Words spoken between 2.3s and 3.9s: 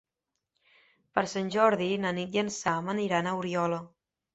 i en Sam aniran a Oriola.